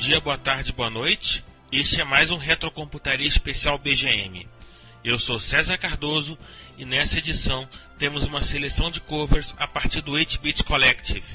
[0.00, 1.44] Dia, boa tarde, boa noite.
[1.70, 4.48] Este é mais um Retrocomputaria Especial BGM.
[5.04, 6.38] Eu sou César Cardoso
[6.78, 7.68] e nessa edição
[7.98, 11.26] temos uma seleção de covers a partir do 8-Bit Collective,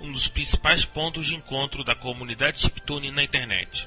[0.00, 3.86] um dos principais pontos de encontro da comunidade chiptune na internet.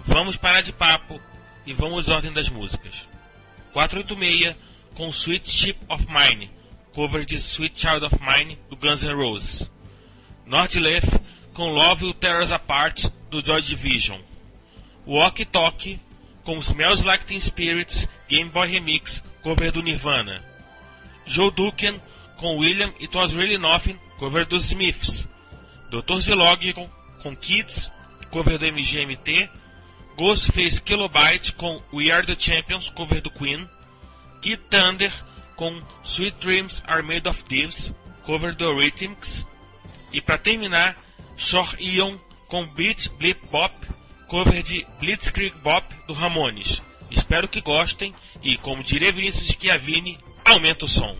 [0.00, 1.20] Vamos parar de papo
[1.64, 3.06] e vamos à ordem das músicas.
[3.72, 4.56] 486
[4.96, 6.50] com Sweet Ship of Mine,
[6.92, 9.70] cover de Sweet Child of Mine do Guns N' Roses.
[10.44, 10.74] North
[11.54, 14.20] com Love Will Tear Us Apart do Joy Division.
[15.06, 15.98] Walk Talk
[16.44, 20.42] com Smells Like Teen Spirits Game Boy Remix, cover do Nirvana.
[21.26, 22.00] Joe Duken
[22.36, 25.26] com William It Was Really Nothing, cover dos Smiths.
[25.90, 26.20] Dr.
[26.20, 26.88] Zilog com,
[27.22, 27.90] com Kids,
[28.30, 29.48] cover do MGMT.
[30.16, 33.68] Ghostface Kilobyte com We Are The Champions, cover do Queen.
[34.42, 35.12] Kid Thunder
[35.56, 37.92] com Sweet Dreams Are Made of Thieves,
[38.24, 39.46] cover do Rhythmics.
[40.12, 40.96] E para terminar,
[41.36, 42.18] Shore Ion
[42.50, 43.72] com Beat Blip Bop,
[44.26, 46.82] cover de Blitzkrieg Bop do Ramones.
[47.10, 48.12] Espero que gostem
[48.42, 51.16] e, como diria Vinícius de Chiavini, aumenta o som.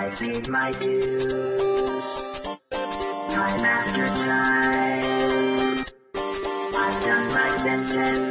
[0.00, 2.04] I paid my dues,
[2.70, 5.84] time after time.
[6.14, 8.27] I've done my sentence,